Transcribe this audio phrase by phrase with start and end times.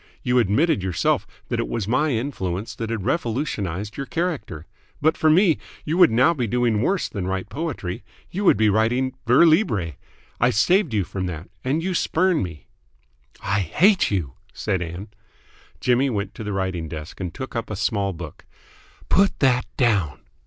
[0.23, 4.65] You admitted yourself that it was my influence that had revolutionised your character.
[4.99, 8.01] But for me, you would now be doing worse than write poetry.
[8.31, 9.93] You would be writing vers libre.
[10.39, 11.49] I saved you from that.
[11.63, 12.65] And you spurn me!"
[13.43, 15.09] "I hate you!" said Ann.
[15.79, 18.45] Jimmy went to the writing desk and took up a small book.
[19.07, 20.21] "Put that down!"